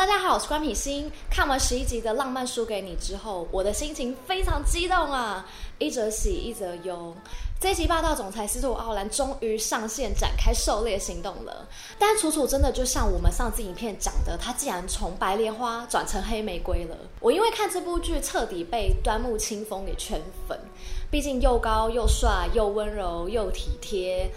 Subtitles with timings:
[0.00, 1.12] 大家好，我是关品心。
[1.28, 7.14] 看完十一集的《浪漫输给你》之后，我的心情非常激动啊，一则喜，一则忧。
[7.60, 11.68] 这集霸道总裁司徒傲兰终于上线展开狩猎行动了，
[11.98, 16.96] 但楚楚真的就像我们上次影片讲的，他竟然从白莲花转成黑玫瑰了。
[17.20, 20.58] 我因为看这部剧彻底被端木清风给圈粉，
[21.10, 24.30] 毕竟又高又帅又温柔又体贴。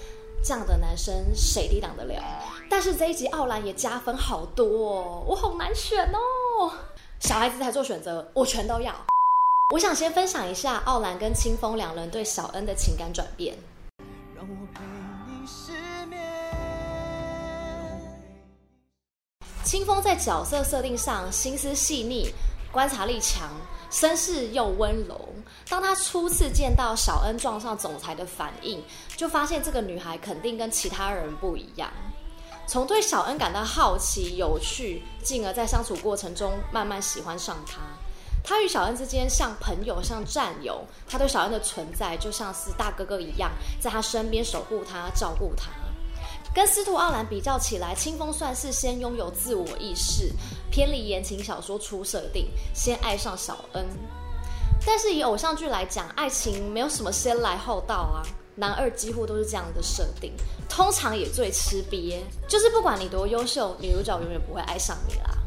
[0.43, 2.21] 这样的男生谁抵挡得了？
[2.70, 6.71] 但是这一集奥兰也加分好多哦，我好难选哦。
[7.20, 8.93] 小孩子才做选择，我全都要。
[9.73, 13.55] 我想先分享一下奥兰跟清风两人对小恩的情感转变。
[14.35, 14.81] 让我陪
[15.27, 15.71] 你失
[16.07, 16.21] 眠。
[19.63, 22.29] 清风在角色设定上心思细腻，
[22.71, 23.49] 观察力强。
[23.93, 25.29] 绅士又温柔。
[25.70, 28.84] 当他初次见到小恩撞上总裁的反应，
[29.15, 31.91] 就发现这个女孩肯定跟其他人不一样。
[32.65, 37.81] 从对小恩感到好奇、有趣，进而在相处过程中慢慢喜欢上她。
[38.43, 40.84] 他与小恩之间像朋友、像战友。
[41.07, 45.70] 他对小恩的存在就像是大哥哥一样，在他身边守护他、照顾他。
[46.53, 50.31] 跟司徒傲兰比较起来，清风算是先拥有自我意识，
[50.74, 53.85] 偏离言情小说初设定，先爱上小恩。
[54.84, 60.34] 但是以偶像剧来讲，爱情没有什么先来后到啊，男二几乎都是这样的设定，
[60.68, 65.38] 通常也最吃瘪，就是不管你多优秀，女主角永远不会爱上你啦。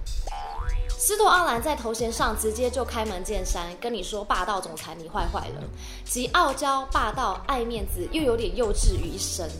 [0.96, 5.62] 司徒傲兰在头衔上直接就开门见山跟你说：“霸道总裁，你坏坏了。”
[6.06, 9.50] 集傲娇、霸道、爱面子，又有点幼稚于一身。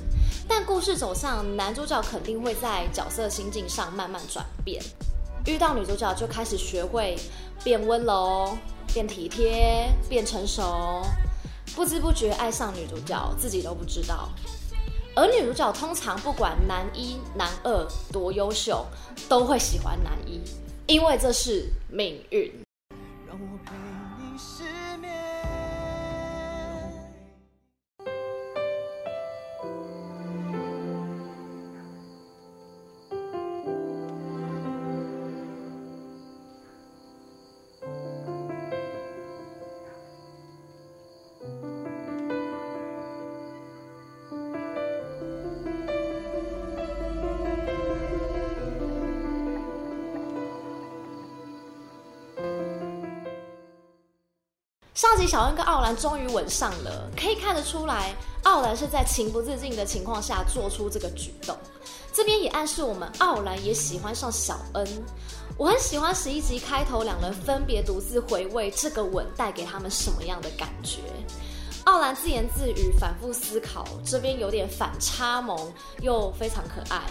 [0.46, 4.80] 但故事走向，男主角肯定会在角色心境上慢慢转变。
[5.46, 7.16] 遇到女主角就开始学会
[7.62, 8.58] 变温柔、
[8.92, 11.02] 变体贴、变成熟，
[11.74, 14.28] 不知不觉爱上女主角，自己都不知道。
[15.14, 18.84] 而女主角通常不管男一、男二多优秀，
[19.28, 20.42] 都会喜欢男一，
[20.86, 22.52] 因为这是命运。
[54.96, 61.54] 上集小恩跟奥兰终于吻上了，可以看得出来，奥兰是在情不自禁的情况下做出这个举动。
[62.14, 64.88] 这边也暗示我们，奥兰也喜欢上小恩。
[65.58, 71.00] 我很喜欢十一集开头两人分别独自回味这个吻带给他们什么样的感觉。
[71.84, 75.70] 奥兰自言自语，反复思考，这边有点反差萌，
[76.00, 77.02] 又非常可爱。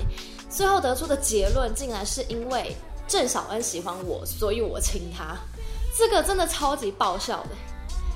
[0.50, 2.75] 最后得出的结论，竟然是因为
[3.07, 5.38] 郑小恩喜欢我，所以我亲他。
[5.96, 7.50] 这个真的超级爆笑的。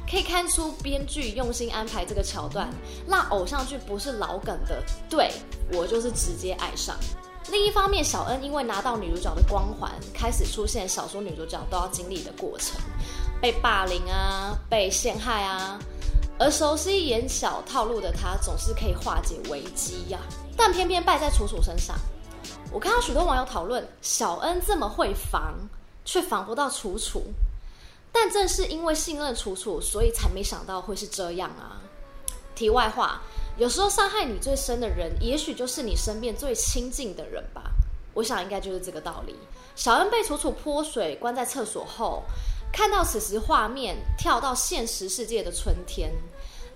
[0.09, 2.67] 可以看出编剧用心安排这个桥段，
[3.07, 4.81] 让偶像剧不是老梗的。
[5.07, 5.31] 对，
[5.71, 6.95] 我就是直接爱上。
[7.51, 12.75] 另一方面，小恩因为拿到女主角的光环，开始出现小说女主角都要经历的过程，
[13.39, 15.79] 被霸凌啊，被陷害啊。
[16.39, 20.29] 而熟悉演小套路的她，总是可以化解危机呀、啊。
[20.57, 21.95] 但偏偏败在楚楚身上。
[22.71, 25.55] 我看到许多网友讨论，小恩这么会防，
[26.05, 27.23] 却防不到楚楚。
[28.11, 31.81] 但正是因为信任楚楚，所以才没想到会是这样啊。
[32.55, 33.21] 题外话，
[33.57, 37.71] 有时候伤害你最深的人，也许就是你身边最亲近的人吧。
[38.13, 39.35] 我想应该就是这个道理。
[39.75, 42.23] 小恩被楚楚泼水关在厕所后，
[42.73, 46.11] 看到此时画面，跳到现实世界的春天。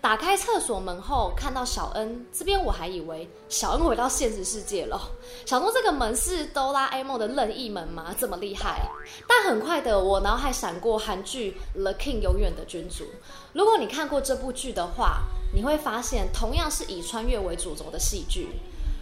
[0.04, 5.00] 打开厕所门后，看到小恩这边，我还以为小恩回到现实世界了。
[5.46, 8.14] 想说这个门是哆啦 A 梦的任意门吗？
[8.20, 8.82] 这么厉害？
[9.30, 13.06] 但很快的，我脑海闪过韩剧《The King》永远的君主。
[13.54, 15.22] 如果你看过这部剧的话，
[15.54, 18.50] 你会发现同样是以穿越为主轴的戏剧，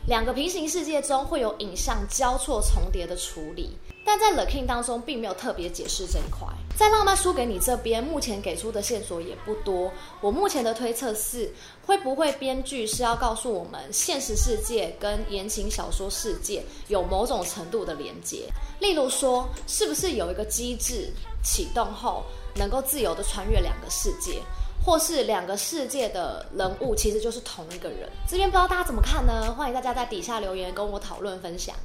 [0.07, 3.77] 两个平行世界中会有影像交错重叠的处理。
[4.03, 6.47] 但在《The King》当中，并没有特别解释这一块。
[6.75, 9.91] 在浪漫输给你这边，目前给出的线索也不多。
[10.19, 11.53] 我目前的推测是，
[11.85, 18.49] 会不会编剧是要告诉我们，现实世界跟言情小说世界有某种程度的连接？
[18.79, 21.13] 例如说，是不是有一个机制
[21.43, 22.23] 启动后，
[22.55, 24.41] 能够自由地穿越两个世界，
[24.83, 28.09] 或是两个世界的人物其实就是同一个人？
[28.27, 29.53] 这边不知道大家怎么看呢？
[29.53, 31.75] 欢迎大家在底下留言跟我讨论分享。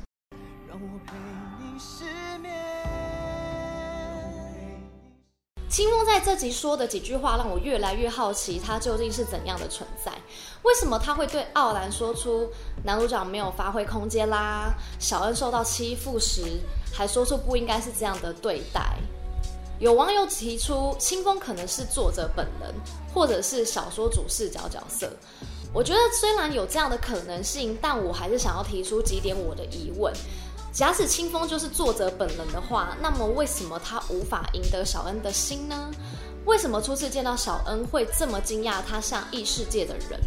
[5.68, 10.10] 清风在这集说的几句话，让我越来越好奇他究竟是怎样的存在。
[10.62, 12.50] 为什么他会对奥兰说出
[12.82, 14.72] 男主角没有发挥空间啦？
[14.98, 16.40] 小恩受到欺负时，
[16.94, 18.96] 还说出不应该是这样的对待。
[19.78, 22.74] 有网友提出，清风可能是作者本人，
[23.12, 25.10] 或者是小说主视角角色。
[25.74, 30.12] 我觉得虽然有这样的可能性，但我还是想要提出几点我的疑问。
[30.72, 35.90] 假使清风就是作者本人的话，那么为什么他无法赢得小恩的心呢？
[36.46, 40.18] 为什么初次见到小恩会这么惊讶他像异世界的人？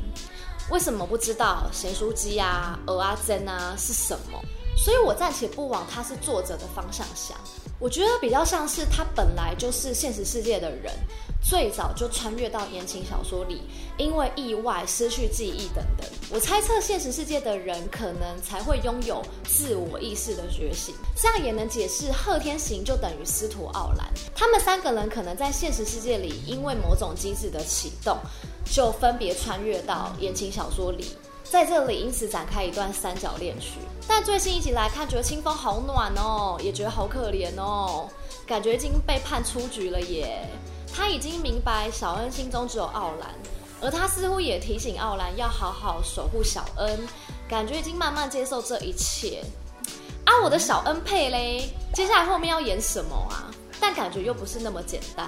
[0.69, 4.39] 为什么不知道咸酥鸡啊、蚵仔煎啊是什么？
[4.75, 7.37] 所以我暂且不往他是作者的方向想。
[7.79, 10.93] 我觉得比较像是他本来就是现实世界的人，
[11.41, 13.61] 最早就穿越到言情小说里，
[13.97, 16.05] 因为意外失去记忆等等。
[16.29, 24.05] 我猜测现实世界的人可能才会拥有自我意识的觉醒，这样也能解释贺天行就等于司徒奥兰。
[24.35, 28.17] 他们三个人可能在现实世界里，因为某种机制的启动，
[28.65, 31.15] 就分别穿越到言情小说里。
[31.49, 33.79] 在这里，因此展开一段三角恋曲。
[34.07, 38.07] 但最新一集来看，觉得清风好暖哦，也觉得好可怜哦，
[38.45, 40.47] 感觉已经被判出局了耶。
[40.93, 43.33] 他已经明白小恩心中只有奥兰，
[43.81, 46.99] 而他似乎也提醒奥兰要好好守护小恩，
[47.47, 49.43] 感觉已经慢慢接受这一切。
[50.25, 53.49] 啊，我的小恩配嘞，接下来后面要演什么啊？
[53.79, 55.27] 但感觉又不是那么简单。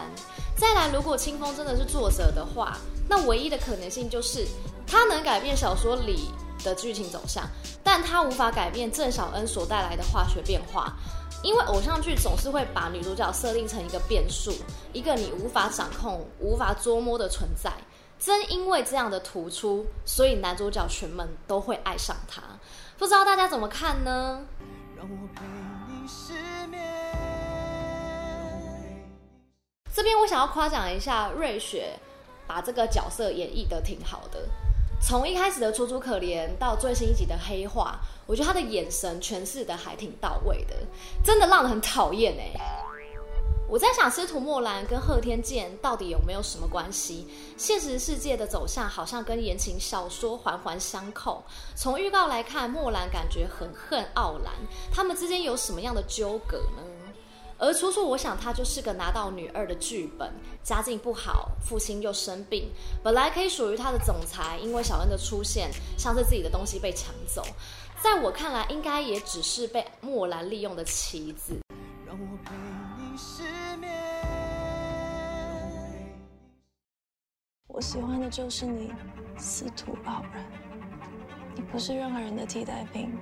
[0.56, 2.78] 再来，如果清风真的是作者的话，
[3.10, 4.46] 那唯一的可能性就是。
[4.92, 6.30] 他能改变小说里
[6.66, 7.48] 的剧情走向，
[7.82, 10.94] 但他无法改变郑小恩所带来的化学变化，
[11.42, 14.54] 因为偶像剧总是会把女主角设定成一个变数，
[14.92, 17.72] 一个你无法掌控、无法捉摸的存在。
[18.20, 22.44] 正因为这样的突出，所以男主角群们都会爱上他。
[22.98, 24.42] 不知道大家怎么看呢？
[24.98, 25.42] 让我陪
[25.88, 26.34] 你失
[26.68, 26.82] 眠。
[29.92, 31.98] 这边我想要夸奖一下瑞雪，
[32.46, 34.48] 把这个角色演绎得挺好的。
[35.02, 40.76] 从一开始的楚楚可怜到最新一集的黑化，我觉得他的眼神诠释的还挺到位的，
[41.24, 42.60] 真的让人很讨厌哎。
[43.68, 47.26] 我在想，司徒墨兰跟贺天剑到底有没有什么关系？
[47.58, 51.42] 现实世界的走向好像跟言情小说环环相扣。
[51.74, 54.54] 从预告来看，墨兰感觉很恨奥兰，
[54.94, 56.84] 他们之间有什么样的纠葛呢？
[57.62, 62.72] 而楚楚，我想他就是个拿到女二的剧本，家境不好，父亲又生病，
[63.04, 67.46] 本来可以属于他的总裁，因为小恩的出现，像是自己的东西被抢走，
[68.02, 71.60] 在我看来，应该也只是被莫兰利用的棋子。
[72.08, 72.52] 让我陪
[72.98, 73.44] 你失
[73.78, 73.92] 眠。
[77.68, 78.92] 我喜欢的就是你，
[79.38, 80.52] 司徒傲然，
[81.54, 83.16] 你不是任何人的替代品，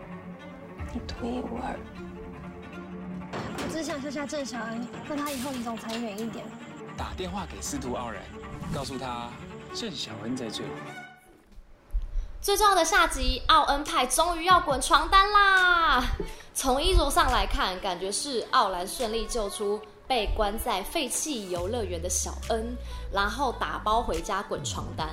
[0.94, 1.78] 你独一无二。
[3.80, 6.46] 我只想救下郑小恩，让他以后离总裁远一点。
[6.98, 8.22] 打电话给司徒傲然，
[8.76, 9.30] 告诉他
[9.74, 10.70] 郑小恩在这里。
[12.42, 16.04] 最重要的下集，奥恩派终于要滚床单啦！
[16.54, 22.76] 从衣着上来看，感觉是奥兰顺利救出被关在废弃游乐园的小恩，
[23.14, 25.08] 然后打包回家滚床单。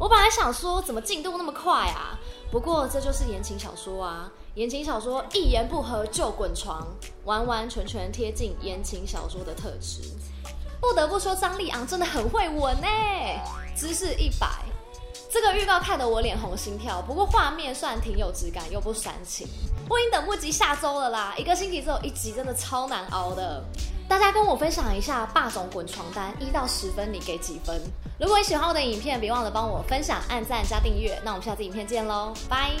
[0.00, 2.18] 我本来想说，怎么进度那么快啊？
[2.50, 4.28] 不过这就是言情小说啊。
[4.54, 6.86] 言情小说一言不合就滚床，
[7.24, 10.02] 完完全全贴近言情小说的特质。
[10.80, 12.86] 不得不说，张立昂真的很会吻呢，
[13.76, 14.48] 姿势一百。
[15.32, 19.46] 这个预告看得我脸红心跳，不过画面算挺有质感又不煽情。
[19.88, 23.62] 我已经等不及下周了啦，一个星期只有一集，真的超难熬的。
[24.08, 27.80] 大家跟我分享一下霸总滚床单一到十分，你给几分？
[28.18, 31.16] 如果你喜欢我的影片，别忘了帮我分享、按赞加订阅。
[31.24, 32.72] 那我们下次影片见喽，拜。